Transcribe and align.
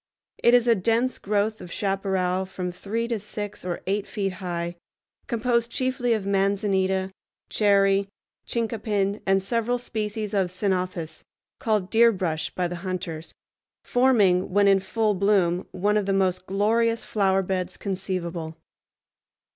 It 0.39 0.55
is 0.55 0.67
a 0.67 0.73
dense 0.73 1.19
growth 1.19 1.61
of 1.61 1.71
chaparral 1.71 2.47
from 2.47 2.71
three 2.71 3.07
to 3.09 3.19
six 3.19 3.63
or 3.63 3.81
eight 3.85 4.07
feet 4.07 4.33
high, 4.41 4.77
composed 5.27 5.69
chiefly 5.69 6.13
of 6.13 6.25
manzanita, 6.25 7.11
cherry, 7.49 8.09
chincapin, 8.47 9.21
and 9.27 9.43
several 9.43 9.77
species 9.77 10.33
of 10.33 10.47
ceanothus, 10.49 11.23
called 11.59 11.91
deerbrush 11.91 12.49
by 12.55 12.67
the 12.67 12.77
hunters, 12.77 13.35
forming, 13.83 14.49
when 14.49 14.67
in 14.67 14.79
full 14.79 15.13
bloom, 15.13 15.67
one 15.69 15.97
of 15.97 16.07
the 16.07 16.13
most 16.13 16.47
glorious 16.47 17.05
flowerbeds 17.05 17.77
conceivable. 17.77 18.55